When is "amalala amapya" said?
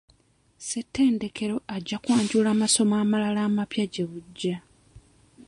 3.03-3.85